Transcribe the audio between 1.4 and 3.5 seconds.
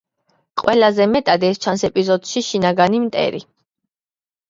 ეს ჩანს ეპიზოდში „შინაგანი მტერი“.